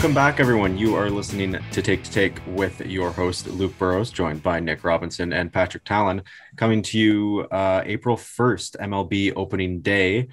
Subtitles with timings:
[0.00, 0.78] Welcome back, everyone.
[0.78, 4.82] You are listening to Take to Take with your host, Luke Burrows, joined by Nick
[4.82, 6.22] Robinson and Patrick Talon,
[6.56, 10.28] coming to you uh, April 1st, MLB opening day.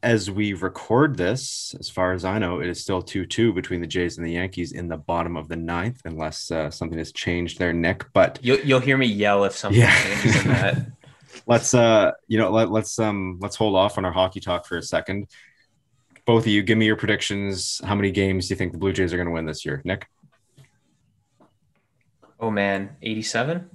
[0.00, 3.80] As we record this, as far as I know, it is still 2 2 between
[3.80, 7.10] the Jays and the Yankees in the bottom of the ninth, unless uh, something has
[7.10, 8.04] changed there, Nick.
[8.12, 10.04] But you'll, you'll hear me yell if something yeah.
[10.04, 10.86] changes in that.
[11.46, 14.76] let's uh you know let, let's um let's hold off on our hockey talk for
[14.76, 15.28] a second
[16.24, 18.92] both of you give me your predictions how many games do you think the blue
[18.92, 20.08] jays are going to win this year nick
[22.38, 23.68] oh man 87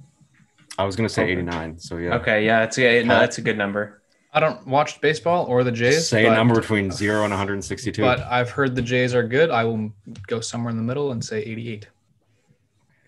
[0.78, 1.32] i was going to say okay.
[1.32, 4.02] 89 so yeah okay yeah it's a no that's a good number
[4.36, 6.06] I don't watch baseball or the Jays.
[6.06, 8.02] Say but, a number between zero and 162.
[8.02, 9.50] But I've heard the Jays are good.
[9.50, 9.90] I will
[10.26, 11.88] go somewhere in the middle and say 88.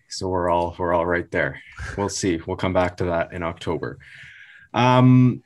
[0.08, 1.60] So we're all we're all right there.
[1.98, 2.40] We'll see.
[2.46, 3.98] We'll come back to that in October.
[4.72, 5.42] Um,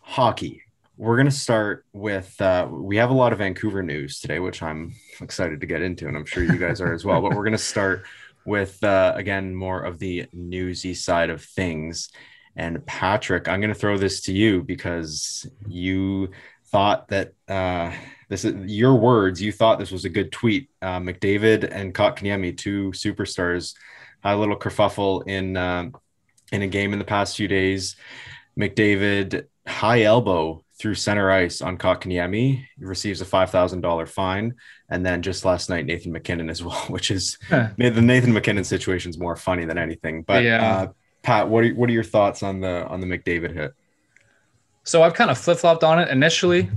[0.00, 0.62] hockey.
[1.02, 4.62] We're going to start with, uh, we have a lot of Vancouver news today, which
[4.62, 7.20] I'm excited to get into, and I'm sure you guys are as well.
[7.20, 8.04] But we're going to start
[8.44, 12.10] with, uh, again, more of the newsy side of things.
[12.54, 16.30] And Patrick, I'm going to throw this to you because you
[16.66, 17.92] thought that uh,
[18.28, 19.42] this is your words.
[19.42, 20.70] You thought this was a good tweet.
[20.80, 23.74] Uh, McDavid and Kotkaniemi, two superstars,
[24.20, 25.90] had a little kerfuffle in uh,
[26.52, 27.96] in a game in the past few days.
[28.56, 32.66] McDavid high elbow through center ice on Kotkaniemi.
[32.76, 34.54] He receives a five thousand dollar fine,
[34.88, 37.68] and then just last night Nathan MacKinnon as well, which is huh.
[37.78, 40.22] the Nathan MacKinnon situation is more funny than anything.
[40.22, 40.66] But yeah.
[40.66, 43.74] uh, Pat, what are what are your thoughts on the on the McDavid hit?
[44.82, 46.08] So I've kind of flip flopped on it.
[46.08, 46.68] Initially,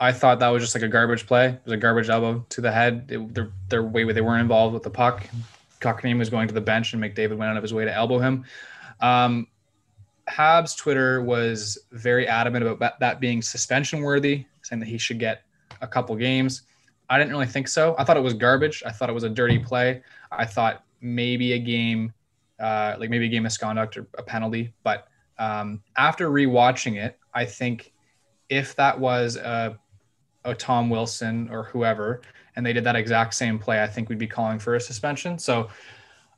[0.00, 1.48] I thought that was just like a garbage play.
[1.48, 3.10] It was a garbage elbow to the head.
[3.10, 5.28] It, their their way they weren't involved with the puck.
[5.82, 8.18] Kotkaniemi was going to the bench, and McDavid went out of his way to elbow
[8.18, 8.46] him.
[9.02, 9.48] Um,
[10.28, 15.42] Habs Twitter was very adamant about that being suspension worthy, saying that he should get
[15.80, 16.62] a couple games.
[17.10, 17.94] I didn't really think so.
[17.98, 18.82] I thought it was garbage.
[18.86, 20.02] I thought it was a dirty play.
[20.32, 22.12] I thought maybe a game,
[22.58, 24.72] uh, like maybe a game misconduct or a penalty.
[24.82, 27.92] But um, after rewatching it, I think
[28.48, 29.78] if that was a,
[30.44, 32.22] a Tom Wilson or whoever,
[32.56, 35.38] and they did that exact same play, I think we'd be calling for a suspension.
[35.38, 35.68] So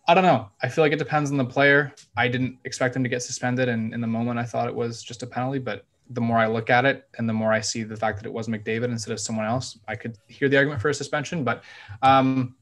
[0.09, 0.49] I don't know.
[0.63, 1.93] I feel like it depends on the player.
[2.17, 5.03] I didn't expect him to get suspended, and in the moment, I thought it was
[5.03, 5.59] just a penalty.
[5.59, 8.27] But the more I look at it, and the more I see the fact that
[8.27, 11.43] it was McDavid instead of someone else, I could hear the argument for a suspension.
[11.43, 11.65] But
[12.03, 12.55] um,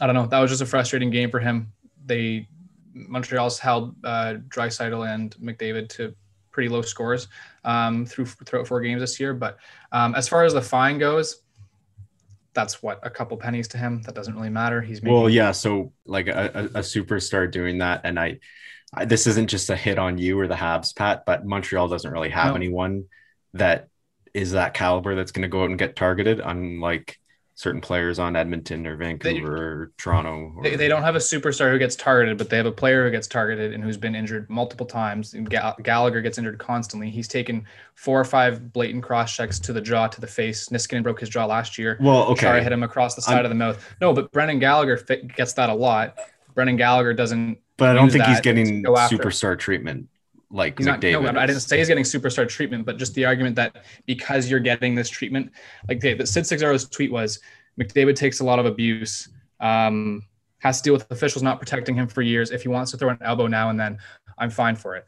[0.00, 0.26] I don't know.
[0.26, 1.72] That was just a frustrating game for him.
[2.04, 2.48] They
[2.92, 6.14] Montreal's held uh, and McDavid to
[6.50, 7.28] pretty low scores
[7.64, 9.34] um, through throughout four games this year.
[9.34, 9.58] But
[9.92, 11.42] um, as far as the fine goes,
[12.56, 14.02] that's what a couple pennies to him.
[14.02, 14.80] That doesn't really matter.
[14.80, 15.52] He's making- well, yeah.
[15.52, 18.40] So like a, a, a superstar doing that, and I,
[18.92, 22.10] I, this isn't just a hit on you or the Habs, Pat, but Montreal doesn't
[22.10, 22.54] really have no.
[22.56, 23.04] anyone
[23.54, 23.88] that
[24.34, 26.40] is that caliber that's going to go out and get targeted.
[26.40, 27.18] Unlike
[27.56, 30.52] certain players on Edmonton or Vancouver they, or Toronto.
[30.56, 30.62] Or...
[30.62, 33.10] They, they, don't have a superstar who gets targeted, but they have a player who
[33.10, 35.34] gets targeted and who's been injured multiple times.
[35.82, 37.08] Gallagher gets injured constantly.
[37.08, 40.68] He's taken four or five blatant cross checks to the jaw, to the face.
[40.68, 41.96] Niskanen broke his jaw last year.
[41.98, 42.42] Well, okay.
[42.42, 43.46] Chara hit him across the side I'm...
[43.46, 43.82] of the mouth.
[44.02, 44.98] No, but Brendan Gallagher
[45.34, 46.18] gets that a lot.
[46.54, 47.58] Brendan Gallagher doesn't.
[47.78, 50.08] But I don't think he's getting superstar treatment
[50.50, 53.56] like he's not, No, I didn't say he's getting superstar treatment, but just the argument
[53.56, 55.50] that because you're getting this treatment,
[55.88, 57.40] like the, the Sid Seixeiro's tweet was,
[57.80, 59.28] McDavid takes a lot of abuse,
[59.60, 60.22] um,
[60.58, 62.50] has to deal with officials not protecting him for years.
[62.50, 63.98] If he wants to throw an elbow now and then,
[64.38, 65.04] I'm fine for it.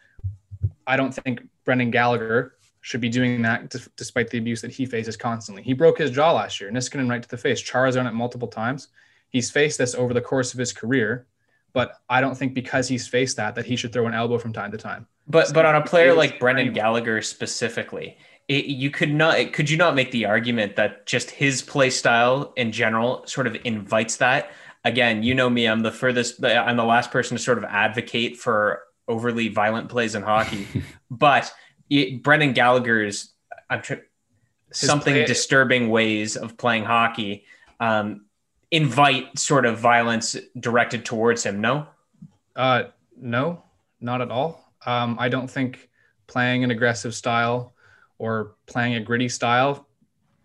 [0.86, 4.86] I don't think Brendan Gallagher should be doing that d- despite the abuse that he
[4.86, 5.62] faces constantly.
[5.62, 7.60] He broke his jaw last year, Niskanen right to the face.
[7.60, 8.88] Chara's done it multiple times.
[9.28, 11.26] He's faced this over the course of his career
[11.78, 14.52] but I don't think because he's faced that that he should throw an elbow from
[14.52, 15.06] time to time.
[15.28, 18.18] But so but on a player like Brendan Gallagher specifically,
[18.48, 22.52] it, you could not could you not make the argument that just his play style
[22.56, 24.50] in general sort of invites that?
[24.84, 28.38] Again, you know me, I'm the furthest I'm the last person to sort of advocate
[28.38, 30.66] for overly violent plays in hockey,
[31.12, 31.48] but
[31.88, 33.34] it, Brendan Gallagher's
[33.70, 34.06] I'm tr-
[34.72, 37.44] something play- disturbing ways of playing hockey.
[37.78, 38.24] Um,
[38.70, 41.60] invite sort of violence directed towards him.
[41.60, 41.86] No.
[42.54, 42.84] Uh,
[43.16, 43.62] no,
[44.00, 44.72] not at all.
[44.84, 45.88] Um, I don't think
[46.26, 47.74] playing an aggressive style
[48.18, 49.86] or playing a gritty style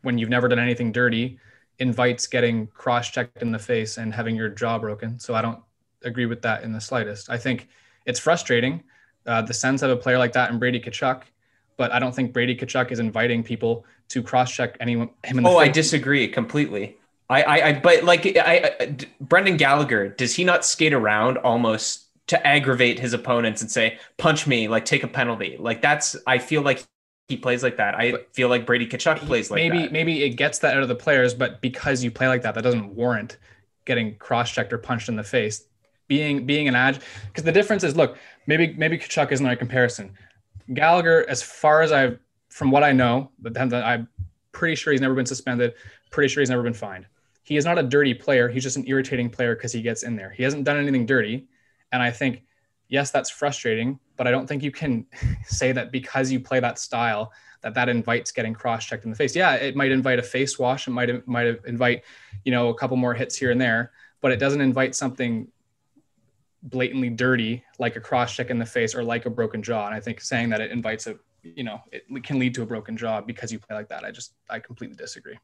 [0.04, 1.40] when you've never done anything dirty
[1.80, 5.20] invites getting cross-checked in the face and having your jaw broken.
[5.20, 5.60] So I don't
[6.04, 7.30] agree with that in the slightest.
[7.30, 7.68] I think
[8.06, 8.84] it's frustrating.
[9.26, 11.24] Uh, the Sens have a player like that in Brady Tkachuk,
[11.78, 15.50] but I don't think Brady Tkachuk is inviting people to cross-check anyone him in the
[15.50, 15.70] oh, face.
[15.70, 16.98] I disagree completely.
[17.34, 22.08] I, I, I but like I, I, Brendan Gallagher, does he not skate around almost
[22.28, 25.58] to aggravate his opponents and say, punch me, like take a penalty?
[25.60, 26.84] Like that's, I feel like
[27.28, 27.96] he plays like that.
[27.96, 29.92] I feel like Brady Tkachuk plays like maybe, that.
[29.92, 32.54] Maybe maybe it gets that out of the players, but because you play like that,
[32.56, 33.38] that doesn't warrant
[33.86, 35.66] getting cross-checked or punched in the face.
[36.10, 40.12] Being being an edge, because the difference is, look, maybe maybe Tkachuk isn't a comparison.
[40.74, 42.20] Gallagher, as far as I've
[42.50, 44.10] from what I know, but then I'm
[44.52, 45.74] pretty sure he's never been suspended.
[46.12, 47.06] Pretty sure he's never been fined.
[47.44, 48.48] He is not a dirty player.
[48.50, 50.30] He's just an irritating player because he gets in there.
[50.32, 51.48] He hasn't done anything dirty,
[51.92, 52.44] and I think
[52.94, 55.08] yes, that's frustrating, but I don't think you can
[55.46, 57.32] say that because you play that style
[57.62, 59.36] that that invites getting cross-checked in the face.
[59.36, 60.88] Yeah, it might invite a face wash.
[60.88, 62.04] It might might invite,
[62.46, 63.92] you know, a couple more hits here and there,
[64.22, 65.48] but it doesn't invite something
[66.62, 69.88] blatantly dirty like a cross-check in the face or like a broken jaw.
[69.88, 72.66] And I think saying that it invites a, you know, it can lead to a
[72.66, 74.04] broken jaw because you play like that.
[74.04, 75.38] I just I completely disagree.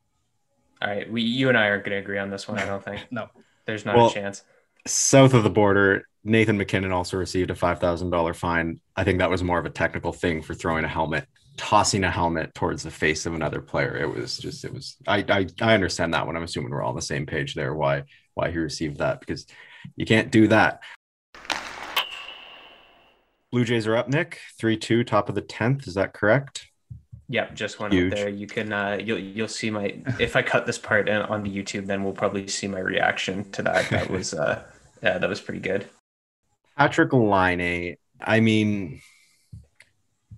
[0.81, 2.57] All right, we you and I aren't going to agree on this one.
[2.57, 3.07] I don't think.
[3.11, 3.27] no,
[3.65, 4.43] there's not well, a chance.
[4.87, 8.79] South of the border, Nathan MacKinnon also received a $5,000 fine.
[8.95, 11.27] I think that was more of a technical thing for throwing a helmet,
[11.57, 13.97] tossing a helmet towards the face of another player.
[13.97, 16.37] It was just, it was, I, I, I understand that one.
[16.37, 18.03] I'm assuming we're all on the same page there, why,
[18.35, 19.45] why he received that, because
[19.95, 20.81] you can't do that.
[23.51, 24.39] Blue Jays are up, Nick.
[24.59, 25.87] 3 2, top of the 10th.
[25.87, 26.68] Is that correct?
[27.31, 28.11] Yep, just one Huge.
[28.11, 28.29] up there.
[28.29, 31.85] You can uh, you'll you'll see my if I cut this part on the YouTube,
[31.85, 33.89] then we'll probably see my reaction to that.
[33.89, 34.63] That was uh
[35.01, 35.87] yeah, that was pretty good.
[36.75, 39.01] Patrick Laine, I mean,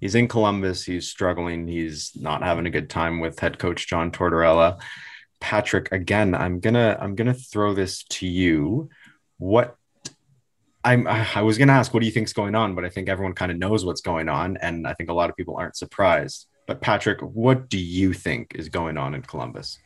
[0.02, 0.84] he's in Columbus.
[0.84, 1.68] He's struggling.
[1.68, 4.82] He's not having a good time with head coach John Tortorella.
[5.40, 8.90] Patrick, again, I'm gonna I'm gonna throw this to you.
[9.38, 9.78] What
[10.84, 12.76] I'm I was gonna ask, what do you think's going on?
[12.76, 15.30] But I think everyone kind of knows what's going on, and I think a lot
[15.30, 16.48] of people aren't surprised.
[16.68, 19.80] But Patrick, what do you think is going on in Columbus?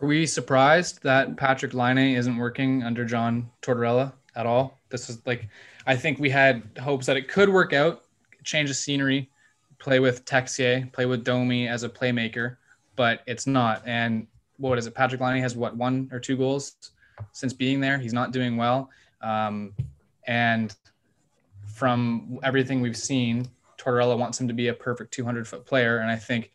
[0.00, 4.78] Are we surprised that Patrick Laine isn't working under John Tortorella at all?
[4.90, 5.48] This is like,
[5.86, 8.04] I think we had hopes that it could work out,
[8.42, 9.30] change the scenery,
[9.78, 12.56] play with Texier, play with Domi as a playmaker,
[12.96, 13.82] but it's not.
[13.86, 14.26] And
[14.56, 14.94] what is it?
[14.94, 16.92] Patrick Laine has what one or two goals
[17.32, 17.98] since being there.
[17.98, 18.90] He's not doing well.
[19.20, 19.74] Um,
[20.26, 20.74] and
[21.66, 23.48] from everything we've seen,
[23.84, 25.98] Tortorella wants him to be a perfect 200 foot player.
[25.98, 26.52] And I think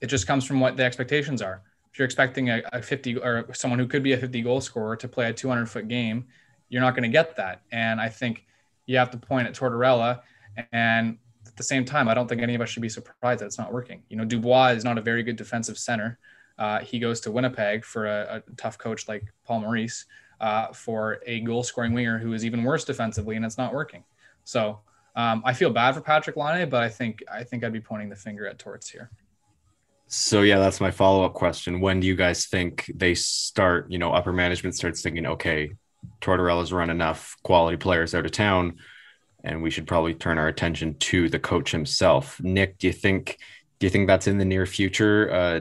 [0.00, 1.62] it just comes from what the expectations are.
[1.92, 4.96] If you're expecting a, a 50 or someone who could be a 50 goal scorer
[4.96, 6.26] to play a 200 foot game,
[6.68, 7.62] you're not going to get that.
[7.72, 8.46] And I think
[8.86, 10.20] you have to point at Tortorella.
[10.72, 13.46] And at the same time, I don't think any of us should be surprised that
[13.46, 14.02] it's not working.
[14.08, 16.18] You know, Dubois is not a very good defensive center.
[16.58, 20.06] Uh, he goes to Winnipeg for a, a tough coach like Paul Maurice
[20.40, 24.04] uh, for a goal scoring winger who is even worse defensively, and it's not working.
[24.44, 24.80] So
[25.20, 28.08] um, I feel bad for Patrick Laine, but I think I think I'd be pointing
[28.08, 29.10] the finger at Torts here.
[30.06, 31.80] So yeah, that's my follow up question.
[31.80, 33.90] When do you guys think they start?
[33.90, 35.72] You know, upper management starts thinking, okay,
[36.20, 38.76] Tortorella's run enough quality players out of town,
[39.44, 42.40] and we should probably turn our attention to the coach himself.
[42.40, 43.38] Nick, do you think
[43.78, 45.30] do you think that's in the near future?
[45.32, 45.60] Uh,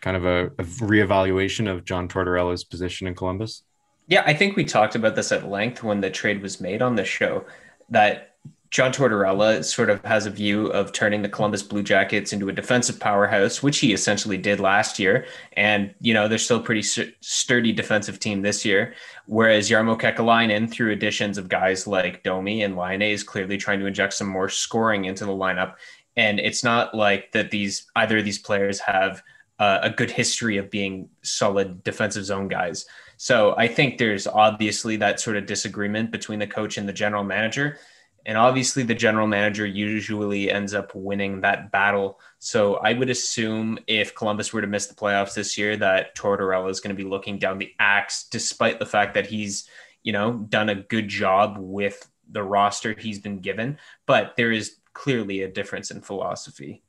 [0.00, 3.62] kind of a, a reevaluation of John Tortorella's position in Columbus?
[4.08, 6.94] Yeah, I think we talked about this at length when the trade was made on
[6.94, 7.44] the show.
[7.90, 8.35] That
[8.70, 12.52] John Tortorella sort of has a view of turning the Columbus Blue Jackets into a
[12.52, 15.26] defensive powerhouse, which he essentially did last year.
[15.52, 18.94] And, you know, they're still a pretty sturdy defensive team this year.
[19.26, 23.86] Whereas Jarmo Kekalainen, through additions of guys like Domi and Laine, is clearly trying to
[23.86, 25.74] inject some more scoring into the lineup.
[26.16, 29.22] And it's not like that these either of these players have
[29.58, 32.86] uh, a good history of being solid defensive zone guys.
[33.16, 37.24] So I think there's obviously that sort of disagreement between the coach and the general
[37.24, 37.78] manager.
[38.26, 42.18] And obviously, the general manager usually ends up winning that battle.
[42.40, 46.68] So I would assume if Columbus were to miss the playoffs this year, that Tortorella
[46.68, 49.68] is going to be looking down the axe, despite the fact that he's,
[50.02, 53.78] you know, done a good job with the roster he's been given.
[54.06, 56.82] But there is clearly a difference in philosophy.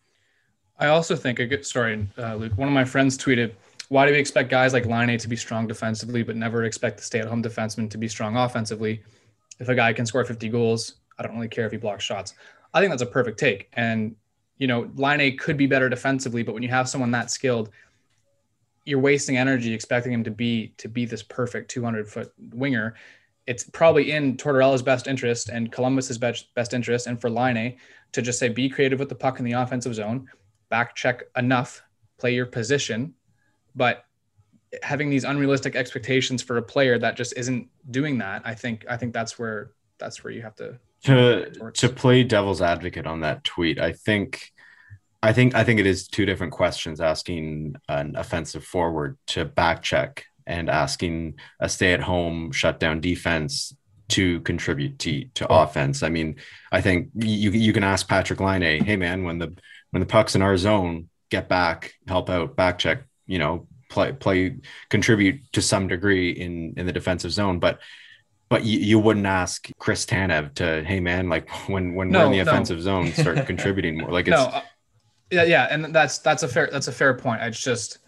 [0.80, 2.58] I also think a good story, uh, Luke.
[2.58, 3.54] One of my friends tweeted,
[3.90, 7.04] "Why do we expect guys like Laine to be strong defensively, but never expect the
[7.04, 9.04] stay-at-home defenseman to be strong offensively?
[9.60, 12.34] If a guy can score 50 goals, I don't really care if he blocks shots.
[12.74, 13.70] I think that's a perfect take.
[13.74, 14.16] And,
[14.58, 17.70] you know, Laine could be better defensively, but when you have someone that skilled,
[18.86, 22.96] you're wasting energy expecting him to be to be this perfect 200 foot winger.
[23.46, 27.78] It's probably in Tortorella's best interest and Columbus's best best interest, and for Laine
[28.14, 30.30] to just say be creative with the puck in the offensive zone,
[30.70, 31.84] back check enough,
[32.18, 33.14] play your position,
[33.76, 34.06] but
[34.84, 38.96] having these unrealistic expectations for a player that just isn't doing that, I think I
[38.96, 43.44] think that's where that's where you have to to to play devil's advocate on that
[43.44, 44.52] tweet, I think
[45.22, 49.82] I think I think it is two different questions asking an offensive forward to back
[49.82, 53.76] check and asking a stay-at-home shutdown defense
[54.10, 56.02] to contribute to, to offense.
[56.02, 56.38] I mean,
[56.72, 59.56] I think you you can ask Patrick Laine, hey man, when the
[59.92, 64.12] when the puck's in our zone, get back, help out, back check, you know, play
[64.14, 64.58] play
[64.90, 67.60] contribute to some degree in in the defensive zone.
[67.60, 67.80] But
[68.50, 72.26] but you, you wouldn't ask Chris Tanev to, hey man, like when when no, we're
[72.26, 72.52] in the no.
[72.52, 74.12] offensive zone, start contributing more.
[74.12, 74.62] Like it's no, uh,
[75.32, 77.42] yeah, yeah, and that's that's a fair that's a fair point.
[77.42, 78.00] I just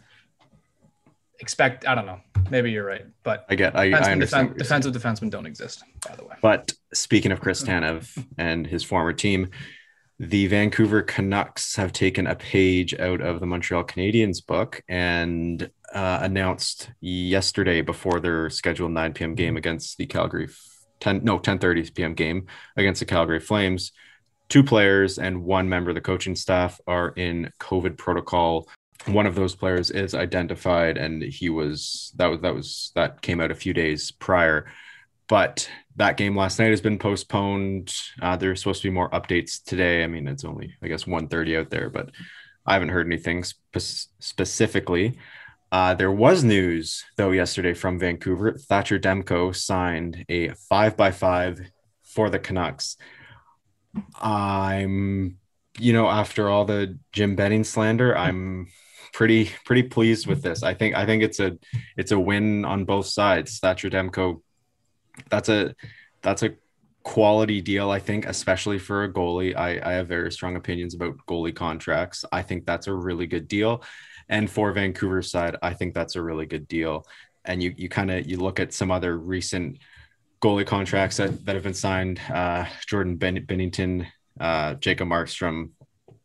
[1.40, 2.20] expect I don't know.
[2.50, 4.58] Maybe you're right, but I get I, I understand.
[4.58, 6.36] defensive defensemen don't exist, by the way.
[6.42, 9.50] But speaking of Chris Tanev and his former team,
[10.20, 16.20] the Vancouver Canucks have taken a page out of the Montreal Canadiens book and uh,
[16.22, 19.36] announced yesterday before their scheduled 9 p.m.
[19.36, 20.50] game against the Calgary
[21.00, 22.14] 10 no 10:30 p.m.
[22.14, 23.92] game against the Calgary Flames.
[24.50, 28.68] Two players and one member of the coaching staff are in COVID protocol.
[29.06, 33.40] One of those players is identified, and he was that was that was that came
[33.40, 34.66] out a few days prior
[35.30, 37.94] but that game last night has been postponed.
[38.22, 40.04] Uh, there's supposed to be more updates today.
[40.04, 42.10] I mean, it's only I guess 1:30 out there, but
[42.66, 45.18] I haven't heard anything spe- specifically.
[45.72, 48.54] Uh, there was news though yesterday from Vancouver.
[48.58, 51.60] Thatcher Demko signed a five by five
[52.04, 52.98] for the Canucks.
[54.20, 55.38] I'm,
[55.78, 58.68] you know, after all the Jim Benning slander, I'm
[59.14, 60.64] pretty pretty pleased with this.
[60.64, 61.58] I think I think it's a
[61.98, 63.60] it's a win on both sides.
[63.60, 64.42] Thatcher Demko
[65.30, 65.76] that's a
[66.22, 66.52] that's a
[67.04, 69.56] quality deal, I think, especially for a goalie.
[69.56, 72.26] I, I have very strong opinions about goalie contracts.
[72.32, 73.84] I think that's a really good deal.
[74.30, 77.06] And for Vancouver's side, I think that's a really good deal.
[77.46, 79.80] And you you kind of you look at some other recent
[80.42, 82.20] goalie contracts that, that have been signed.
[82.30, 84.08] Uh, Jordan ben- Binnington,
[84.40, 85.72] uh, Jacob Markstrom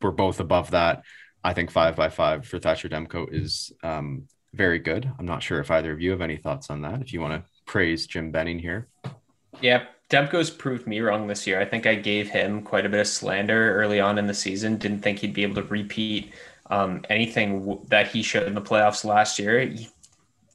[0.01, 1.03] were both above that.
[1.43, 5.11] I think five by five for Thatcher Demko is um, very good.
[5.19, 7.01] I'm not sure if either of you have any thoughts on that.
[7.01, 8.89] If you want to praise Jim Benning here.
[9.61, 11.61] Yeah, Demko's proved me wrong this year.
[11.61, 14.77] I think I gave him quite a bit of slander early on in the season.
[14.77, 16.33] Didn't think he'd be able to repeat
[16.71, 19.75] um, anything that he showed in the playoffs last year.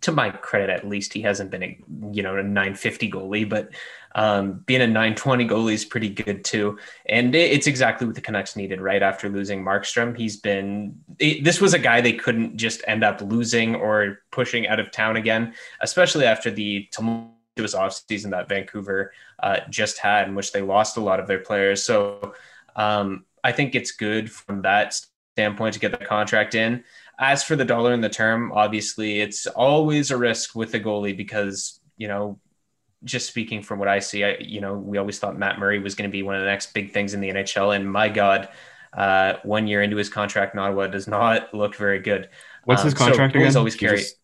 [0.01, 1.77] To my credit, at least he hasn't been a
[2.11, 3.71] you know a 950 goalie, but
[4.15, 6.79] um, being a 920 goalie is pretty good too.
[7.07, 10.17] And it, it's exactly what the Canucks needed right after losing Markstrom.
[10.17, 14.67] He's been, it, this was a guy they couldn't just end up losing or pushing
[14.67, 19.13] out of town again, especially after the tumultuous offseason that Vancouver
[19.43, 21.83] uh, just had, in which they lost a lot of their players.
[21.83, 22.33] So
[22.75, 24.99] um, I think it's good from that
[25.33, 26.83] standpoint to get the contract in.
[27.19, 31.15] As for the dollar and the term, obviously it's always a risk with the goalie
[31.15, 32.39] because, you know,
[33.03, 35.95] just speaking from what I see, I, you know, we always thought Matt Murray was
[35.95, 37.75] going to be one of the next big things in the NHL.
[37.75, 38.49] And my God,
[38.93, 42.29] uh, one year into his contract in Ottawa does not look very good.
[42.65, 43.57] What's his um, contract so again?
[43.57, 43.97] always carry.
[43.97, 44.15] Just...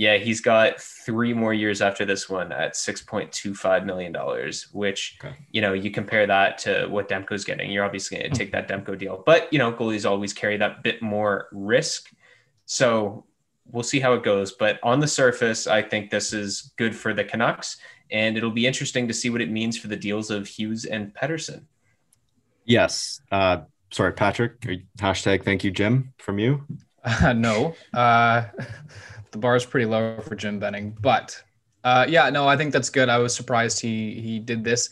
[0.00, 4.12] Yeah, he's got three more years after this one at six point two five million
[4.12, 4.68] dollars.
[4.72, 5.34] Which okay.
[5.50, 7.70] you know, you compare that to what Demko's getting.
[7.70, 10.82] You're obviously going to take that Demko deal, but you know, goalies always carry that
[10.82, 12.10] bit more risk.
[12.64, 13.26] So
[13.70, 14.52] we'll see how it goes.
[14.52, 17.76] But on the surface, I think this is good for the Canucks,
[18.10, 21.12] and it'll be interesting to see what it means for the deals of Hughes and
[21.12, 21.64] Pettersson.
[22.64, 23.20] Yes.
[23.30, 24.62] Uh, sorry, Patrick.
[24.98, 26.64] Hashtag thank you, Jim, from you.
[27.04, 27.74] Uh, no.
[27.92, 28.44] Uh,
[29.32, 31.42] the bar is pretty low for Jim Benning, but
[31.84, 33.08] uh, yeah, no, I think that's good.
[33.08, 34.90] I was surprised he he did this.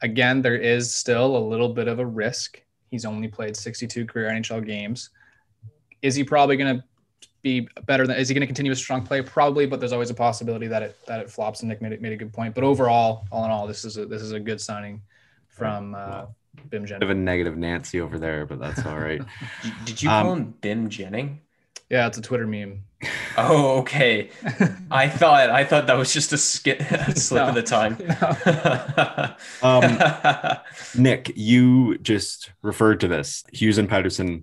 [0.00, 2.62] Again, there is still a little bit of a risk.
[2.90, 5.10] He's only played 62 career NHL games.
[6.02, 6.84] Is he probably going to
[7.42, 10.10] be better than is he going to continue a strong play probably but there's always
[10.10, 12.62] a possibility that it that it flops and nick made, made a good point but
[12.62, 15.02] overall all in all this is a this is a good signing
[15.48, 16.24] from uh
[16.70, 19.20] bim jennings of a negative nancy over there but that's all right
[19.84, 21.40] did you call um, him bim jennings
[21.92, 22.82] yeah it's a twitter meme
[23.36, 24.30] oh okay
[24.90, 27.96] i thought i thought that was just a, skit, a slip no, of the time
[29.62, 29.68] no.
[29.68, 29.98] um,
[31.00, 34.42] nick you just referred to this hughes and pettersson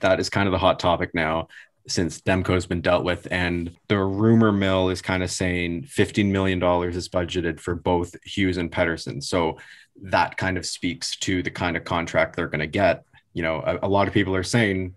[0.00, 1.48] that is kind of the hot topic now
[1.88, 3.26] since Demko's been dealt with.
[3.30, 8.58] And the rumor mill is kind of saying $15 million is budgeted for both Hughes
[8.58, 9.22] and Pettersson.
[9.22, 9.58] So
[10.02, 13.04] that kind of speaks to the kind of contract they're going to get.
[13.34, 14.94] You know, a, a, lot of people are saying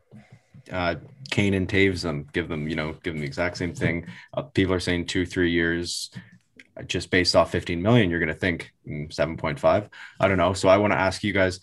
[0.71, 0.95] uh,
[1.31, 4.07] Kane and Toews them, give them, you know, give them the exact same thing.
[4.33, 6.11] Uh, people are saying two, three years
[6.87, 9.89] just based off 15 million, you're going to think mm, 7.5.
[10.19, 10.53] I don't know.
[10.53, 11.59] So I want to ask you guys,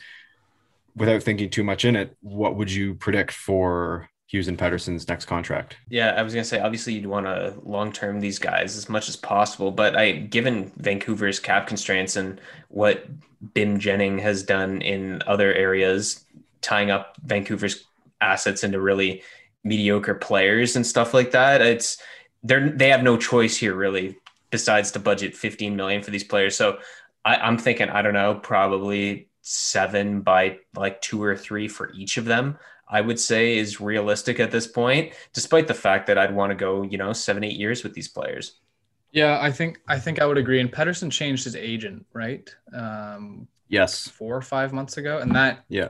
[0.94, 5.24] without thinking too much in it, what would you predict for Hughes and Pettersson's next
[5.24, 5.76] contract.
[5.88, 9.08] Yeah, I was gonna say obviously you'd want to long term these guys as much
[9.08, 13.06] as possible, but I given Vancouver's cap constraints and what
[13.54, 16.24] Bim Jennings has done in other areas,
[16.60, 17.84] tying up Vancouver's
[18.20, 19.22] assets into really
[19.64, 21.98] mediocre players and stuff like that, it's
[22.42, 24.16] they're they have no choice here really
[24.50, 26.56] besides to budget 15 million for these players.
[26.56, 26.78] So
[27.24, 32.16] I, I'm thinking, I don't know, probably seven by like two or three for each
[32.16, 32.58] of them,
[32.88, 36.56] I would say is realistic at this point, despite the fact that I'd want to
[36.56, 38.60] go, you know, seven, eight years with these players.
[39.12, 40.60] Yeah, I think I think I would agree.
[40.60, 42.48] And Pettersson changed his agent, right?
[42.72, 45.88] Um, yes, four or five months ago, and that yeah,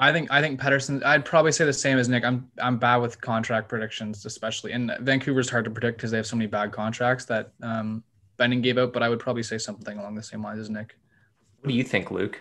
[0.00, 1.04] I think I think Pettersson.
[1.04, 2.24] I'd probably say the same as Nick.
[2.24, 6.26] I'm I'm bad with contract predictions, especially, and Vancouver's hard to predict because they have
[6.26, 8.04] so many bad contracts that um,
[8.36, 8.92] Benning gave out.
[8.92, 10.96] But I would probably say something along the same lines as Nick.
[11.60, 12.40] What do you think, Luke?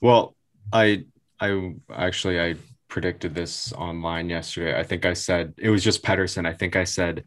[0.00, 0.34] Well,
[0.72, 1.04] I
[1.40, 2.54] I actually I
[2.88, 4.78] predicted this online yesterday.
[4.78, 6.46] I think I said it was just Pettersson.
[6.46, 7.24] I think I said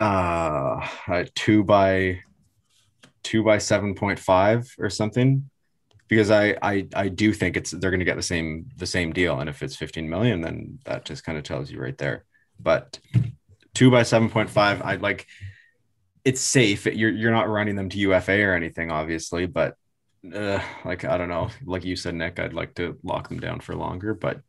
[0.00, 0.86] uh,
[1.34, 2.20] two by
[3.22, 5.48] two by seven point five or something
[6.10, 9.12] because I, I I do think it's they're going to get the same the same
[9.12, 12.24] deal, and if it's 15 million, then that just kind of tells you right there.
[12.58, 12.98] But
[13.74, 15.26] two by 7.5, I'd like
[16.24, 16.84] it's safe.
[16.84, 19.76] You're you're not running them to UFA or anything, obviously, but
[20.34, 23.60] uh, like I don't know, like you said, Nick, I'd like to lock them down
[23.60, 24.40] for longer, but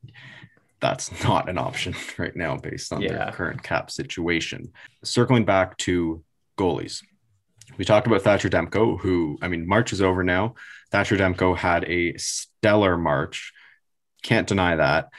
[0.79, 3.09] that's not an option right now based on yeah.
[3.09, 4.73] their current cap situation.
[5.03, 6.23] Circling back to
[6.57, 7.03] goalies,
[7.77, 10.55] we talked about Thatcher Demko, who I mean, March is over now.
[10.91, 13.53] Thatcher Demko had a stellar March.
[14.21, 15.09] Can't deny that.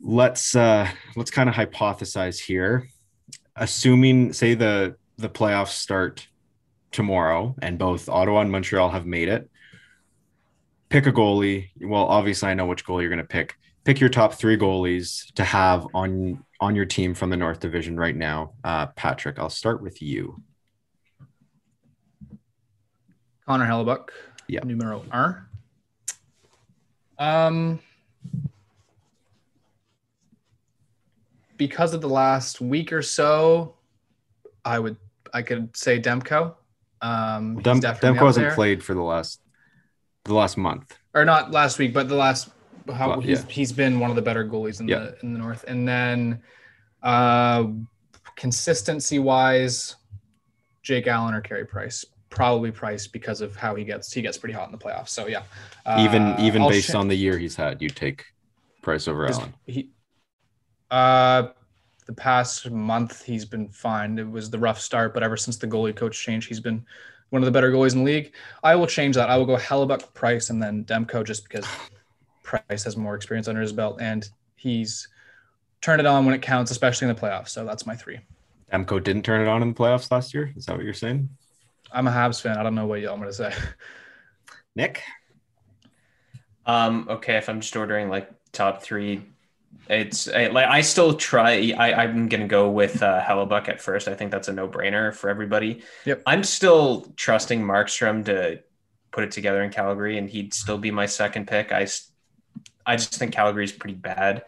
[0.00, 2.88] Let's uh let's kind of hypothesize here.
[3.56, 6.28] Assuming say the the playoffs start
[6.92, 9.50] tomorrow and both Ottawa and Montreal have made it.
[10.88, 11.70] Pick a goalie.
[11.80, 13.56] Well, obviously I know which goalie you're going to pick.
[13.84, 17.96] Pick your top 3 goalies to have on on your team from the North Division
[17.98, 18.52] right now.
[18.64, 20.42] Uh, Patrick, I'll start with you.
[23.48, 24.10] Connor Hellebuyck
[24.46, 24.60] yeah.
[24.62, 25.48] numero R.
[27.18, 27.80] Um,
[31.56, 33.74] because of the last week or so,
[34.66, 34.98] I would
[35.32, 36.56] I could say Demko.
[37.00, 38.54] Um, Dem- Demko hasn't there.
[38.54, 39.40] played for the last
[40.24, 42.50] the last month, or not last week, but the last
[42.92, 43.48] how well, he's yeah.
[43.48, 44.98] he's been one of the better goalies in yeah.
[44.98, 45.64] the in the north.
[45.66, 46.42] And then
[47.02, 47.64] uh,
[48.36, 49.96] consistency wise,
[50.82, 54.54] Jake Allen or Carey Price probably priced because of how he gets he gets pretty
[54.54, 55.08] hot in the playoffs.
[55.08, 55.42] So yeah,
[55.86, 58.24] uh, even even I'll based sh- on the year he's had, you take
[58.82, 59.54] Price over Allen.
[59.66, 59.90] He,
[60.90, 61.48] uh,
[62.06, 64.18] the past month he's been fine.
[64.18, 66.84] It was the rough start, but ever since the goalie coach change, he's been
[67.30, 68.32] one of the better goalies in the league.
[68.62, 69.28] I will change that.
[69.28, 71.66] I will go Hellebuyck, Price, and then Demko just because
[72.42, 75.08] Price has more experience under his belt and he's
[75.80, 77.50] turned it on when it counts, especially in the playoffs.
[77.50, 78.20] So that's my three.
[78.72, 80.52] Demko didn't turn it on in the playoffs last year.
[80.56, 81.28] Is that what you're saying?
[81.92, 82.56] I'm a Habs fan.
[82.56, 83.52] I don't know what y'all going to say.
[84.76, 85.02] Nick.
[86.66, 87.06] Um.
[87.08, 87.36] Okay.
[87.36, 89.22] If I'm just ordering like top three,
[89.88, 91.72] it's like I still try.
[91.76, 94.06] I I'm gonna go with uh, Hellebuyck at first.
[94.06, 95.82] I think that's a no brainer for everybody.
[96.04, 96.22] Yep.
[96.26, 98.60] I'm still trusting Markstrom to
[99.10, 101.72] put it together in Calgary, and he'd still be my second pick.
[101.72, 101.86] I
[102.84, 104.44] I just think Calgary's pretty bad,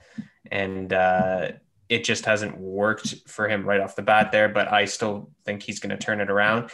[0.50, 1.52] and uh,
[1.88, 4.48] it just hasn't worked for him right off the bat there.
[4.48, 6.70] But I still think he's going to turn it around.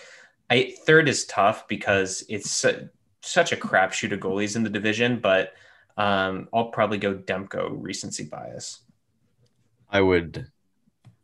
[0.51, 5.53] I third is tough because it's such a crapshoot of goalies in the division, but
[5.97, 8.81] um, I'll probably go Demko recency bias.
[9.91, 10.47] I would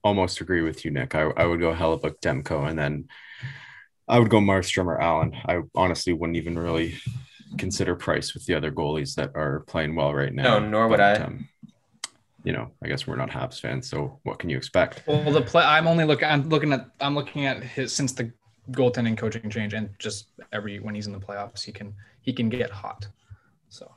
[0.03, 1.15] almost agree with you, Nick.
[1.15, 3.09] I, I would go Hellebuyck Demko, and then
[4.09, 5.37] I would go Markstrom or Allen.
[5.47, 6.97] I honestly wouldn't even really
[7.59, 10.59] consider Price with the other goalies that are playing well right now.
[10.59, 11.25] No, nor would but, I.
[11.25, 11.49] Um,
[12.45, 15.05] you know, I guess we're not Habs fans, so what can you expect?
[15.07, 15.63] Well, the play.
[15.63, 16.27] I'm only looking.
[16.29, 16.89] I'm looking at.
[17.01, 18.33] I'm looking at his since the
[18.71, 22.49] goaltending coaching change and just every when he's in the playoffs he can he can
[22.49, 23.09] get hot.
[23.69, 23.93] So.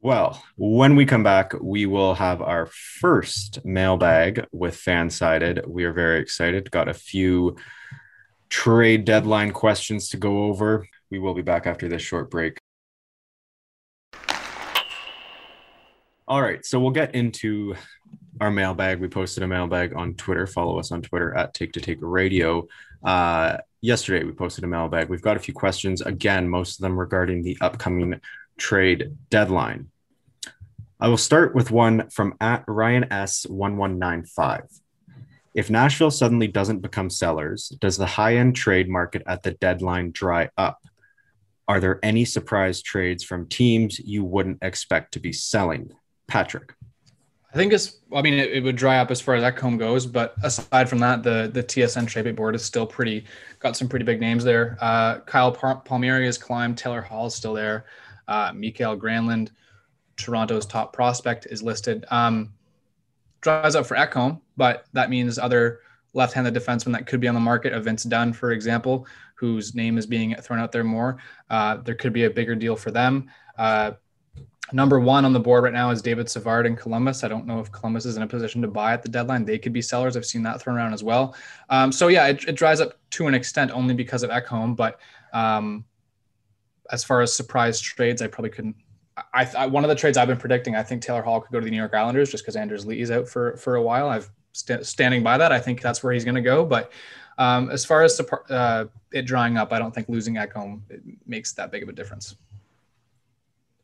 [0.00, 5.66] Well when we come back we will have our first mailbag with fansided.
[5.66, 6.70] We are very excited.
[6.70, 7.56] Got a few
[8.48, 10.86] trade deadline questions to go over.
[11.10, 12.58] We will be back after this short break.
[16.28, 17.76] All right so we'll get into
[18.40, 21.80] our mailbag we posted a mailbag on twitter follow us on twitter at take to
[21.80, 22.66] take radio
[23.04, 25.08] uh, yesterday, we posted a mailbag.
[25.08, 28.20] We've got a few questions, again, most of them regarding the upcoming
[28.58, 29.90] trade deadline.
[30.98, 34.80] I will start with one from at Ryan S1195.
[35.54, 40.10] If Nashville suddenly doesn't become sellers, does the high end trade market at the deadline
[40.10, 40.78] dry up?
[41.68, 45.92] Are there any surprise trades from teams you wouldn't expect to be selling?
[46.28, 46.74] Patrick.
[47.56, 48.00] I think it's.
[48.14, 50.98] I mean, it, it, would dry up as far as Ekholm goes, but aside from
[50.98, 53.24] that, the the TSN trade board is still pretty.
[53.60, 54.76] Got some pretty big names there.
[54.78, 56.76] Uh, Kyle Palmieri has climbed.
[56.76, 57.86] Taylor Hall is still there.
[58.28, 59.52] Uh, Mikael Granlund,
[60.18, 62.04] Toronto's top prospect, is listed.
[62.10, 62.52] Um,
[63.40, 65.80] dries up for Ekholm, but that means other
[66.12, 69.96] left-handed defensemen that could be on the market, a Vince Dunn, for example, whose name
[69.96, 71.16] is being thrown out there more.
[71.48, 73.30] Uh, there could be a bigger deal for them.
[73.56, 73.92] Uh,
[74.72, 77.24] number one on the board right now is David Savard in Columbus.
[77.24, 79.44] I don't know if Columbus is in a position to buy at the deadline.
[79.44, 80.16] They could be sellers.
[80.16, 81.34] I've seen that thrown around as well.
[81.70, 84.74] Um, so yeah, it, it, dries up to an extent only because of Ekholm.
[84.74, 85.00] But
[85.32, 85.84] um,
[86.90, 88.76] as far as surprise trades, I probably couldn't.
[89.32, 91.58] I, I, one of the trades I've been predicting, I think Taylor Hall could go
[91.58, 94.08] to the New York Islanders just because Anders Lee is out for for a while.
[94.08, 95.52] I've st- standing by that.
[95.52, 96.64] I think that's where he's going to go.
[96.64, 96.92] But
[97.38, 100.80] um, as far as uh, it drying up, I don't think losing Ekholm
[101.26, 102.36] makes that big of a difference.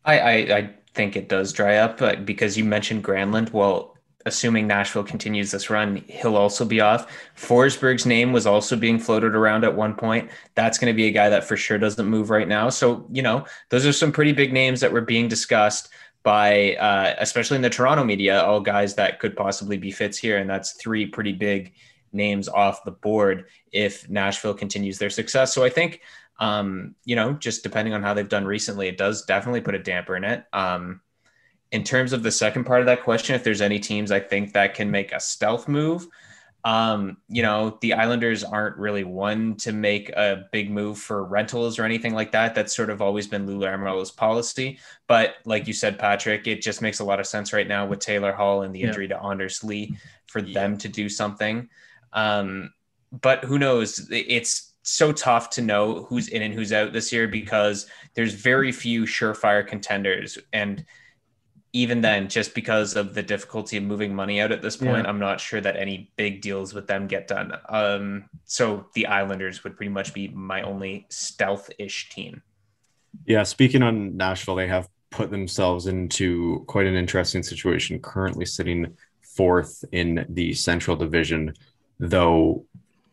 [0.05, 4.67] I, I, I think it does dry up, but because you mentioned Granlund, well, assuming
[4.67, 7.11] Nashville continues this run, he'll also be off.
[7.37, 10.31] Forsberg's name was also being floated around at one point.
[10.55, 12.69] That's going to be a guy that for sure doesn't move right now.
[12.69, 15.89] So, you know, those are some pretty big names that were being discussed
[16.23, 20.39] by, uh, especially in the Toronto media, all guys that could possibly be fits here.
[20.39, 21.73] And that's three pretty big
[22.13, 25.53] names off the board if Nashville continues their success.
[25.53, 26.01] So I think,
[26.39, 29.79] um, you know, just depending on how they've done recently, it does definitely put a
[29.79, 30.45] damper in it.
[30.53, 31.01] Um,
[31.71, 34.53] in terms of the second part of that question, if there's any teams I think
[34.53, 36.07] that can make a stealth move,
[36.65, 41.79] um, you know, the Islanders aren't really one to make a big move for rentals
[41.79, 42.55] or anything like that.
[42.55, 44.79] That's sort of always been Lou Lamoriello's policy.
[45.09, 47.99] But like you said, Patrick, it just makes a lot of sense right now with
[47.99, 49.17] Taylor Hall and the injury yeah.
[49.17, 50.55] to Anders Lee for yeah.
[50.55, 51.69] them to do something.
[52.13, 52.73] Um,
[53.11, 54.09] but who knows?
[54.11, 58.73] It's so tough to know who's in and who's out this year because there's very
[58.73, 60.39] few surefire contenders.
[60.53, 60.85] And
[61.73, 65.09] even then, just because of the difficulty of moving money out at this point, yeah.
[65.09, 67.53] I'm not sure that any big deals with them get done.
[67.69, 72.43] Um, so the Islanders would pretty much be my only stealth ish team.
[73.27, 73.45] Yeah.
[73.45, 79.85] Speaking on Nashville, they have put themselves into quite an interesting situation, currently sitting fourth
[79.93, 81.55] in the Central Division
[81.99, 82.67] though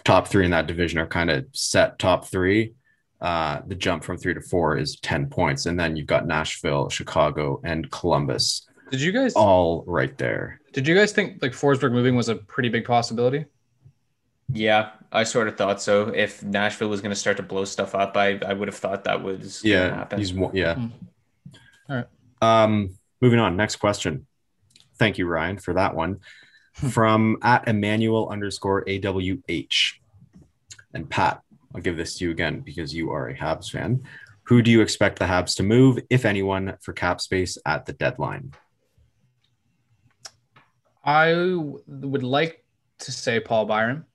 [0.04, 2.74] top three in that division are kind of set top three.
[3.22, 5.66] Uh, the jump from three to four is 10 points.
[5.66, 8.68] And then you've got Nashville, Chicago, and Columbus.
[8.92, 10.62] Did you guys all right there?
[10.72, 13.46] Did you guys think like Forsberg moving was a pretty big possibility?
[14.52, 16.08] Yeah, I sort of thought so.
[16.10, 19.04] If Nashville was going to start to blow stuff up, I, I would have thought
[19.04, 20.08] that was yeah.
[20.16, 20.76] He's yeah.
[20.76, 20.88] Hmm.
[21.90, 22.08] All right.
[22.42, 23.58] Um, moving on.
[23.58, 24.26] Next question.
[24.98, 26.20] Thank you, Ryan, for that one.
[26.92, 29.94] From at Emmanuel underscore AWH.
[30.94, 31.42] And Pat,
[31.76, 34.02] I'll give this to you again because you are a Habs fan.
[34.44, 37.94] Who do you expect the Habs to move, if anyone, for cap space at the
[37.94, 38.54] deadline?
[41.04, 41.34] I
[41.88, 42.64] would like
[43.00, 44.06] to say Paul Byron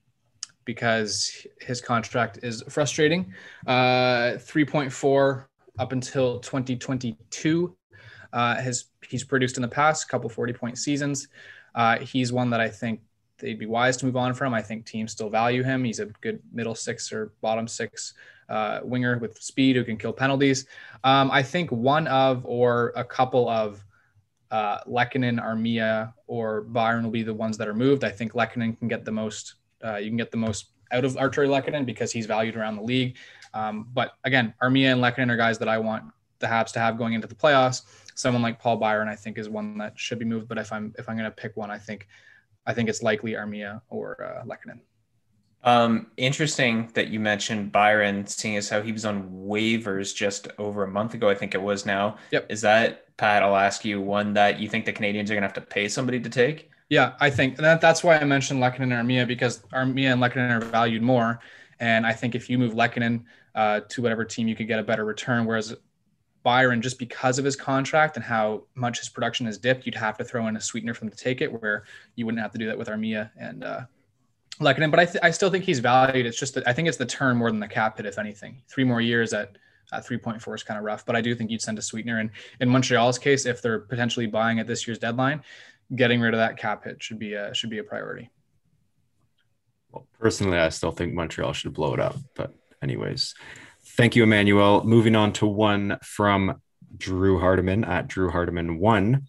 [0.65, 3.33] because his contract is frustrating.
[3.67, 5.45] Uh, 3.4
[5.79, 7.77] up until 2022.
[8.33, 11.29] Uh, has he's produced in the past couple 40 point seasons.
[11.75, 13.01] Uh, he's one that I think
[13.39, 14.55] they'd be wise to move on from.
[14.55, 15.85] I think teams still value him.
[15.85, 18.15] He's a good middle six or bottom six
[18.49, 20.67] uh, winger with speed who can kill penalties.
[21.03, 23.85] Um, I think one of or a couple of
[24.51, 28.05] uh, Lehkonen, Armia, or Byron will be the ones that are moved.
[28.05, 29.55] I think Lehkonen can get the most.
[29.85, 32.83] Uh, you can get the most out of Artturi Lehkonen because he's valued around the
[32.83, 33.17] league.
[33.53, 36.05] Um, but again, Armia and Lehkonen are guys that I want
[36.39, 37.83] the Habs to have going into the playoffs
[38.15, 40.49] someone like Paul Byron, I think, is one that should be moved.
[40.49, 42.09] But if I'm if I'm going to pick one, I think
[42.67, 44.81] I think it's likely Armia or uh, Lehkonen.
[45.65, 50.85] Um, interesting that you mentioned Byron, seeing as how he was on waivers just over
[50.85, 51.29] a month ago.
[51.31, 52.19] I think it was now.
[52.33, 52.47] Yep.
[52.51, 53.43] Is that Pat?
[53.43, 55.89] I'll ask you one that you think the Canadiens are going to have to pay
[55.89, 56.71] somebody to take.
[56.91, 60.51] Yeah, I think that that's why I mentioned Lehkonen and Armia because Armia and Lehkonen
[60.51, 61.41] are valued more.
[61.81, 63.25] And I think if you move Lehkonen
[63.55, 65.47] uh, to whatever team, you could get a better return.
[65.47, 65.75] Whereas
[66.45, 70.17] Byron, just because of his contract and how much his production has dipped, you'd have
[70.19, 72.59] to throw in a sweetener for from the take it, where you wouldn't have to
[72.59, 73.81] do that with Armia and uh,
[74.61, 74.91] Lehkonen.
[74.91, 76.27] But I, th- I still think he's valued.
[76.27, 78.63] It's just that I think it's the turn more than the cap hit, if anything.
[78.69, 79.57] Three more years at
[79.93, 82.19] at 3.4 is kind of rough, but I do think you'd send a sweetener.
[82.19, 82.31] And
[82.61, 85.43] in Montreal's case, if they're potentially buying at this year's deadline,
[85.95, 88.31] getting rid of that cap hit should be a should be a priority.
[89.93, 92.17] Well, personally, I still think Montreal should blow it up.
[92.35, 92.53] But
[92.83, 93.35] anyways,
[93.97, 94.83] Thank you, Emmanuel.
[94.83, 96.61] Moving on to one from
[96.97, 99.29] Drew Hardiman at Drew Hardiman one.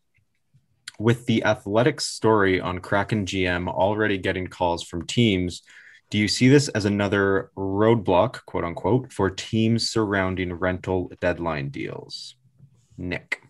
[0.97, 5.61] With the Athletic's story on Kraken GM already getting calls from teams,
[6.09, 12.33] do you see this as another roadblock, quote unquote, for teams surrounding rental deadline deals?
[12.97, 13.41] Nick.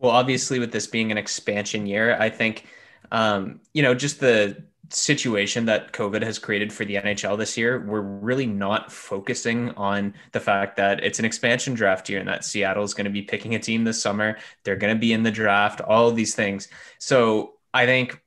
[0.00, 2.66] Well, obviously, with this being an expansion year, I think,
[3.12, 7.84] um, you know, just the situation that COVID has created for the NHL this year,
[7.86, 12.44] we're really not focusing on the fact that it's an expansion draft year and that
[12.44, 14.36] Seattle is going to be picking a team this summer.
[14.64, 16.68] They're going to be in the draft, all of these things.
[16.98, 18.20] So I think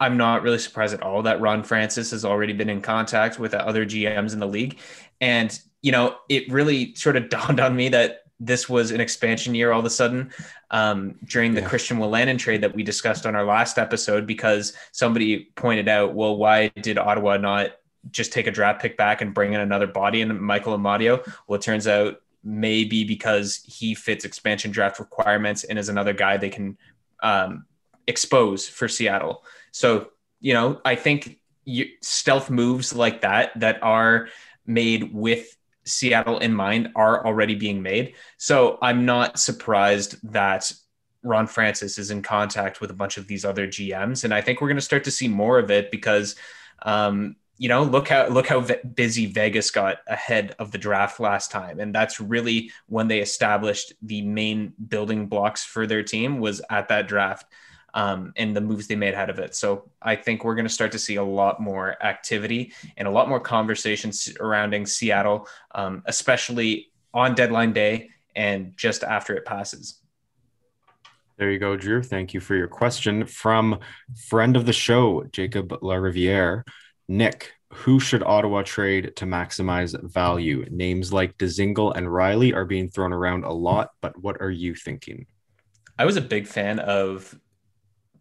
[0.00, 3.54] I'm not really surprised at all that Ron Francis has already been in contact with
[3.54, 4.78] other GMs in the league.
[5.20, 9.54] And, you know, it really sort of dawned on me that this was an expansion
[9.54, 10.30] year all of a sudden
[10.72, 11.68] um, during the yeah.
[11.68, 16.36] Christian Wolanin trade that we discussed on our last episode because somebody pointed out, well,
[16.36, 17.70] why did Ottawa not
[18.10, 21.24] just take a draft pick back and bring in another body in Michael Amadio?
[21.46, 26.36] Well, it turns out maybe because he fits expansion draft requirements and is another guy
[26.36, 26.76] they can
[27.22, 27.66] um,
[28.08, 29.44] expose for Seattle.
[29.70, 30.08] So,
[30.40, 34.28] you know, I think you, stealth moves like that that are
[34.66, 38.14] made with Seattle in mind are already being made.
[38.36, 40.72] So I'm not surprised that
[41.22, 44.60] Ron Francis is in contact with a bunch of these other GMs, and I think
[44.60, 46.34] we're going to start to see more of it because,
[46.82, 51.52] um, you know, look how look how busy Vegas got ahead of the draft last
[51.52, 56.60] time, and that's really when they established the main building blocks for their team was
[56.70, 57.46] at that draft
[57.94, 59.54] um, and the moves they made out of it.
[59.54, 63.10] So I think we're going to start to see a lot more activity and a
[63.10, 69.98] lot more conversations surrounding Seattle, um, especially on deadline day and just after it passes.
[71.36, 72.02] There you go, Drew.
[72.02, 73.80] Thank you for your question from
[74.28, 76.62] friend of the show, Jacob Lariviere.
[77.08, 80.66] Nick, who should Ottawa trade to maximize value?
[80.70, 84.74] Names like Dzingel and Reilly are being thrown around a lot, but what are you
[84.74, 85.26] thinking?
[85.98, 87.38] I was a big fan of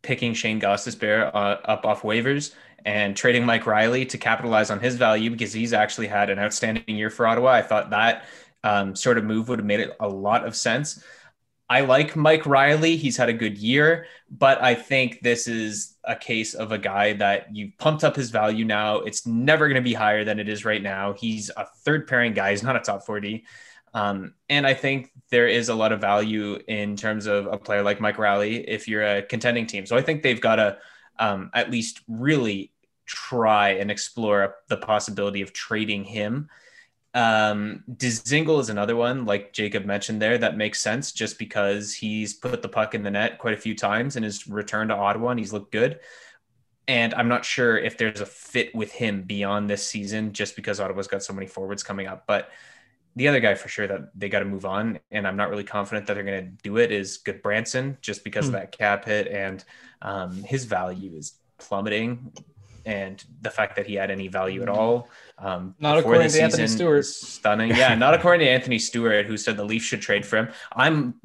[0.01, 2.53] picking Shane Gostisbehere uh, up off waivers
[2.85, 6.95] and trading Mike Reilly to capitalize on his value because he's actually had an outstanding
[6.95, 7.51] year for Ottawa.
[7.51, 8.25] I thought that
[8.63, 11.03] um, sort of move would have made it a lot of sense.
[11.69, 12.97] I like Mike Reilly.
[12.97, 17.13] He's had a good year, but I think this is a case of a guy
[17.13, 18.97] that you've pumped up his value now.
[18.97, 21.13] It's never going to be higher than it is right now.
[21.13, 22.51] He's a third pairing guy.
[22.51, 23.45] He's not a top 40.
[23.93, 27.83] Um, and I think there is a lot of value in terms of a player
[27.83, 29.85] like Mike Reilly if you're a contending team.
[29.85, 30.77] So I think they've got to
[31.19, 32.71] um, at least really
[33.05, 36.49] try and explore the possibility of trading him.
[37.13, 42.33] Um, Dzingel is another one, like Jacob mentioned there, that makes sense just because he's
[42.33, 45.29] put the puck in the net quite a few times in his return to Ottawa
[45.29, 45.99] and he's looked good.
[46.87, 50.79] And I'm not sure if there's a fit with him beyond this season just because
[50.79, 52.23] Ottawa's got so many forwards coming up.
[52.27, 52.49] But
[53.15, 55.63] the other guy for sure that they got to move on, and I'm not really
[55.63, 58.59] confident that they're going to do it is Gudbranson just because of hmm.
[58.59, 59.63] that cap hit and
[60.01, 62.31] um, his value is plummeting,
[62.85, 65.09] and the fact that he had any value at all.
[65.37, 67.05] Um, not according to Anthony Stewart.
[67.05, 67.95] Stunning, yeah.
[67.95, 70.49] Not according to Anthony Stewart, who said the Leafs should trade for him.
[70.73, 71.15] I'm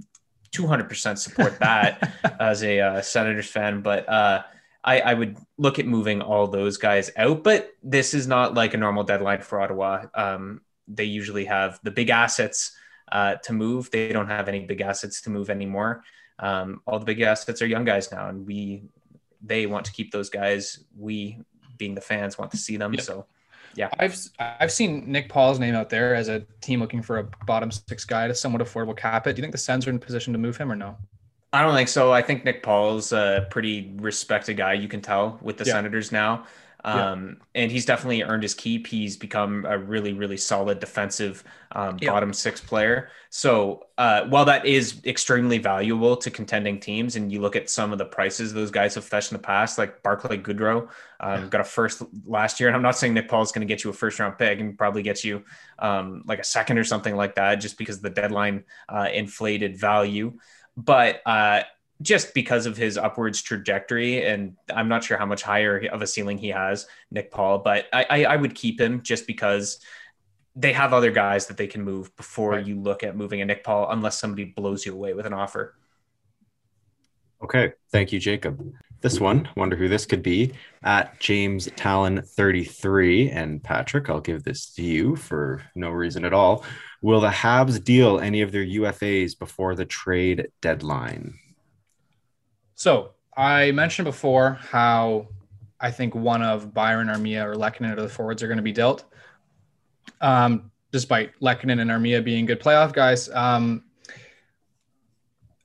[0.52, 4.08] 200% support that as a uh, Senators fan, but.
[4.08, 4.42] Uh,
[4.84, 8.72] I, I, would look at moving all those guys out, but this is not like
[8.72, 10.04] a normal deadline for Ottawa.
[10.14, 12.76] Um, they usually have the big assets
[13.10, 13.90] uh, to move.
[13.90, 16.02] They don't have any big assets to move anymore.
[16.38, 18.84] Um, all the big assets are young guys now, and we
[19.42, 20.80] they want to keep those guys.
[20.96, 21.38] We,
[21.78, 22.92] being the fans, want to see them.
[22.94, 23.02] Yep.
[23.02, 23.26] So,
[23.74, 27.28] yeah, I've I've seen Nick Paul's name out there as a team looking for a
[27.46, 29.34] bottom six guy to somewhat affordable cap it.
[29.34, 30.96] Do you think the Sens are in position to move him or no?
[31.52, 32.12] I don't think so.
[32.12, 34.74] I think Nick Paul's a pretty respected guy.
[34.74, 35.72] You can tell with the yeah.
[35.72, 36.44] Senators now.
[36.86, 37.62] Um, yeah.
[37.62, 38.86] And he's definitely earned his keep.
[38.86, 42.12] He's become a really, really solid defensive um, yeah.
[42.12, 43.08] bottom six player.
[43.28, 47.90] So uh, while that is extremely valuable to contending teams, and you look at some
[47.90, 51.48] of the prices those guys have fetched in the past, like Barclay Goodrow um, yeah.
[51.48, 52.68] got a first last year.
[52.68, 54.60] And I'm not saying Nick Paul is going to get you a first round pick
[54.60, 55.42] and probably get you
[55.80, 60.38] um, like a second or something like that, just because the deadline uh, inflated value.
[60.76, 61.62] But uh,
[62.02, 64.24] just because of his upwards trajectory.
[64.24, 67.86] And I'm not sure how much higher of a ceiling he has, Nick Paul, but
[67.92, 69.80] I, I, I would keep him just because
[70.54, 72.66] they have other guys that they can move before right.
[72.66, 75.74] you look at moving a Nick Paul, unless somebody blows you away with an offer.
[77.42, 77.72] Okay.
[77.92, 78.72] Thank you, Jacob.
[79.02, 83.30] This one, wonder who this could be at James Talon 33.
[83.30, 86.64] And Patrick, I'll give this to you for no reason at all.
[87.02, 91.38] Will the Habs deal any of their UFAs before the trade deadline?
[92.76, 95.26] So I mentioned before how
[95.80, 98.72] I think one of Byron, Armia, or Lehkonen or the forwards are going to be
[98.72, 99.04] dealt.
[100.20, 103.28] Um, despite Lehkonen and Armia being good playoff guys.
[103.30, 103.82] Um,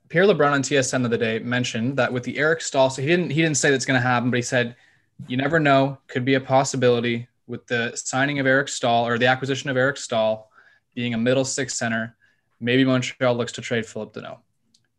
[0.10, 3.02] Pierre LeBrun on TSN of the other day mentioned that with the Eric Staal, so
[3.02, 4.76] he didn't he didn't say that's going to happen, but he said
[5.28, 9.28] you never know, could be a possibility with the signing of Eric Staal or the
[9.28, 10.50] acquisition of Eric Staal
[10.95, 12.15] being a middle six center.
[12.60, 14.39] Maybe Montreal looks to trade Phillip Danault.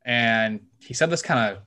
[0.05, 1.63] And he said this kind of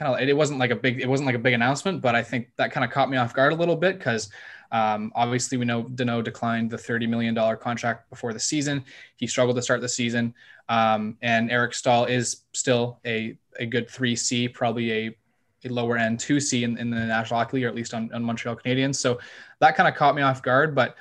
[0.00, 2.22] kind of it wasn't like a big it wasn't like a big announcement, but I
[2.22, 4.30] think that kind of caught me off guard a little bit because
[4.72, 8.82] um, obviously we know Danault declined the thirty million dollar contract before the season.
[9.16, 10.34] He struggled to start the season,
[10.70, 15.16] um, and Eric Staal is still a a good three C, probably a
[15.66, 18.24] a lower end 2C in, in the National Hockey League, or at least on, on
[18.24, 18.96] Montreal Canadiens.
[18.96, 19.18] So
[19.58, 20.74] that kind of caught me off guard.
[20.74, 20.96] But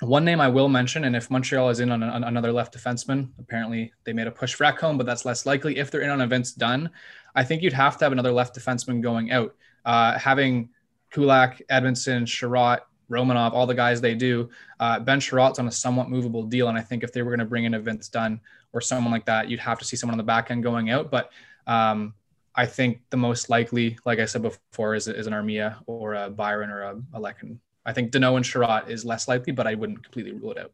[0.00, 3.30] one name I will mention, and if Montreal is in on, on another left defenseman,
[3.38, 5.78] apparently they made a push for Ekholm, but that's less likely.
[5.78, 6.90] If they're in on Vince Dunn,
[7.34, 9.54] I think you'd have to have another left defenseman going out.
[9.84, 10.70] Uh, having
[11.10, 12.80] Kulak, Edmundson, Chiarot,
[13.10, 14.48] Romanov, all the guys they do.
[14.78, 17.40] Uh, ben Chiarot's on a somewhat movable deal, and I think if they were going
[17.40, 18.40] to bring in Vince Dunn
[18.72, 21.10] or someone like that, you'd have to see someone on the back end going out.
[21.10, 21.30] But
[21.66, 22.14] um,
[22.54, 26.30] I think the most likely, like I said before, is, is an Armia or a
[26.30, 27.58] Byron or a, a Lehkonen.
[27.88, 30.72] I think Danault and Chiarot is less likely, but I wouldn't completely rule it out.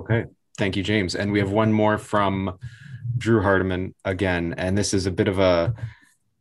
[0.00, 0.24] Okay.
[0.58, 1.14] Thank you, James.
[1.14, 2.58] And we have one more from
[3.16, 4.52] Drew Hardiman again.
[4.58, 5.72] And this is a bit of a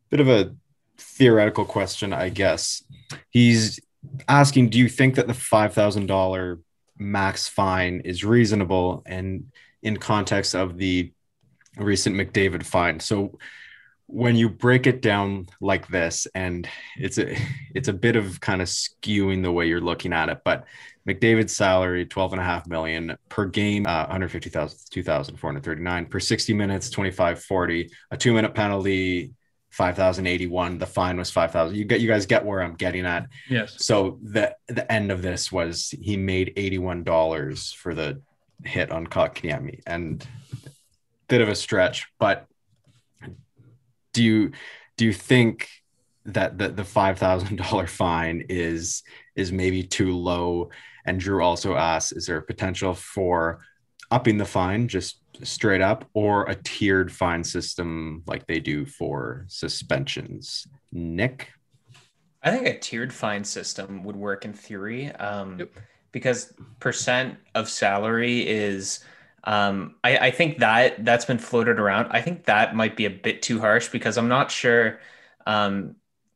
[0.09, 0.55] bit of a
[0.97, 2.83] theoretical question, I guess.
[3.29, 3.79] He's
[4.27, 6.59] asking, do you think that the five thousand dollar
[6.97, 9.51] max fine is reasonable and
[9.83, 11.11] in context of the
[11.77, 12.99] recent McDavid fine?
[12.99, 13.37] So
[14.11, 16.67] when you break it down like this, and
[16.97, 17.37] it's a
[17.75, 20.65] it's a bit of kind of skewing the way you're looking at it, but
[21.07, 26.89] McDavid's salary 12 and a half million per game, uh, 150,000, 2,439 per 60 minutes,
[26.89, 29.33] 25, 40, a two minute penalty,
[29.71, 30.77] 5,081.
[30.77, 31.75] The fine was 5,000.
[31.75, 33.27] You get, you guys get where I'm getting at.
[33.49, 33.75] Yes.
[33.83, 38.21] So the, the end of this was he made $81 for the
[38.63, 40.25] hit on Kotkaniemi and
[41.27, 42.45] bit of a stretch, but
[44.13, 44.51] do you,
[44.97, 45.69] do you think
[46.25, 49.03] that the, the $5,000 fine is,
[49.35, 50.69] is maybe too low?
[51.05, 53.61] And Drew also asks, is there a potential for
[54.11, 59.45] upping the fine just straight up or a tiered fine system like they do for
[59.47, 60.67] suspensions.
[60.91, 61.51] Nick?
[62.43, 65.71] I think a tiered fine system would work in theory um, yep.
[66.11, 69.01] because percent of salary is.
[69.49, 72.12] Um, I, I think that that's been floated around.
[72.12, 74.99] I think that might be a bit too harsh because I'm not sure
[75.47, 75.95] um,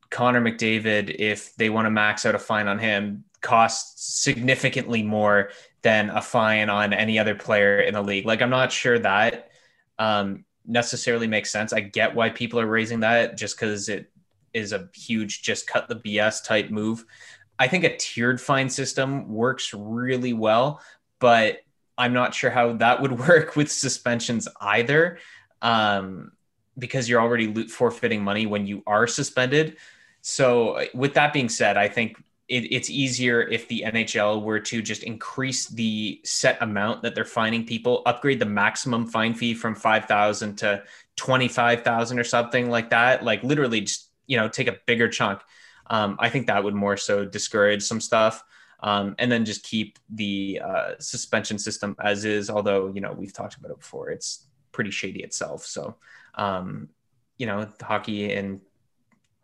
[0.10, 5.52] Connor McDavid, if they want to max out a fine on him, costs significantly more
[5.84, 8.26] than a fine on any other player in the league.
[8.26, 9.52] Like, I'm not sure that
[10.00, 11.72] um, necessarily makes sense.
[11.72, 14.12] I get why people are raising that just because it
[14.56, 17.06] is a huge, just cut the BS type move.
[17.60, 20.82] I think a tiered fine system works really well,
[21.20, 21.60] but
[21.98, 25.20] I'm not sure how that would work with suspensions either,
[25.62, 26.32] um,
[26.78, 29.78] because you're already forfeiting money when you are suspended.
[30.22, 34.82] So, with that being said, I think it, it's easier if the NHL were to
[34.82, 39.76] just increase the set amount that they're fining people, upgrade the maximum fine fee from
[39.76, 40.84] 5,000 to
[41.16, 43.24] 25,000 or something like that.
[43.24, 45.42] Like literally just, you know, take a bigger chunk.
[45.88, 48.44] Um, I think that would more so discourage some stuff.
[48.84, 52.50] Um, and then just keep the uh, suspension system as is.
[52.50, 55.66] Although, you know, we've talked about it before, it's pretty shady itself.
[55.66, 55.96] So,
[56.36, 56.90] um,
[57.38, 58.60] you know, hockey and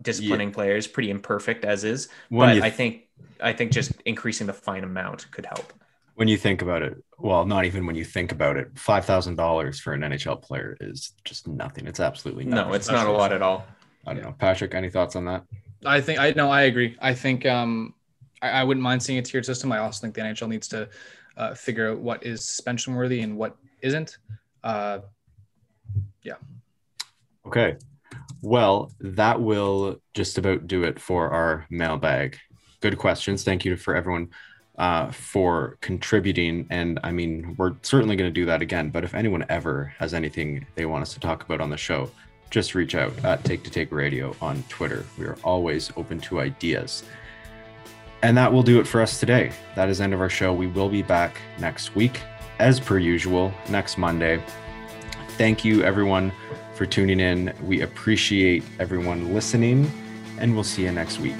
[0.01, 0.53] disciplining yeah.
[0.53, 3.07] players pretty imperfect as is when but th- i think
[3.41, 5.73] i think just increasing the fine amount could help
[6.15, 9.93] when you think about it well not even when you think about it $5000 for
[9.93, 12.69] an nhl player is just nothing it's absolutely nothing.
[12.69, 13.65] no it's not a lot at all
[14.07, 15.43] i don't know patrick any thoughts on that
[15.85, 17.93] i think i know i agree i think um
[18.41, 20.89] I, I, wouldn't mind seeing a tiered system i also think the nhl needs to
[21.37, 24.17] uh, figure out what is suspension worthy and what isn't
[24.63, 24.99] uh
[26.23, 26.35] yeah
[27.45, 27.77] okay
[28.41, 32.37] well, that will just about do it for our mailbag.
[32.81, 33.43] Good questions.
[33.43, 34.29] Thank you for everyone
[34.77, 36.65] uh, for contributing.
[36.69, 38.89] And I mean, we're certainly going to do that again.
[38.89, 42.09] But if anyone ever has anything they want us to talk about on the show,
[42.49, 45.05] just reach out at Take to Take Radio on Twitter.
[45.17, 47.03] We are always open to ideas.
[48.21, 49.51] And that will do it for us today.
[49.75, 50.53] That is end of our show.
[50.53, 52.19] We will be back next week,
[52.59, 54.43] as per usual, next Monday.
[55.37, 56.33] Thank you, everyone
[56.73, 57.53] for tuning in.
[57.63, 59.91] We appreciate everyone listening,
[60.37, 61.37] and we'll see you next week.